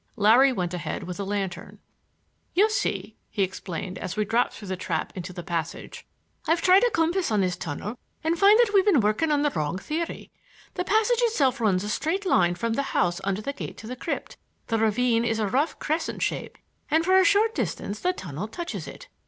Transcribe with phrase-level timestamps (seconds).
[0.15, 1.77] Larry went ahead with a lantern.
[2.55, 6.07] "You see," he explained, as we dropped through the trap into the passage,
[6.47, 9.51] "I've tried a compass on this tunnel and find that we've been working on the
[9.51, 10.31] wrong theory.
[10.73, 13.95] The passage itself runs a straight line from the house under the gate to the
[13.95, 16.57] crypt; the ravine is a rough crescent shape
[16.89, 19.07] and for a short distance the tunnel touches it.